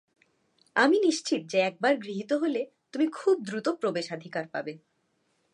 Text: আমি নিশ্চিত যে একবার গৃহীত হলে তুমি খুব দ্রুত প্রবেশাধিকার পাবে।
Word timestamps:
আমি 0.75 0.97
নিশ্চিত 0.99 1.41
যে 1.45 1.57
একবার 1.61 1.93
গৃহীত 1.97 2.31
হলে 2.33 2.61
তুমি 2.93 3.05
খুব 3.13 3.35
দ্রুত 3.43 3.67
প্রবেশাধিকার 3.81 4.45
পাবে। 4.47 4.73